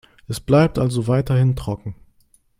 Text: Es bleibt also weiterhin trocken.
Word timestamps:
Es 0.27 0.39
bleibt 0.39 0.79
also 0.79 1.05
weiterhin 1.07 1.55
trocken. 1.55 1.93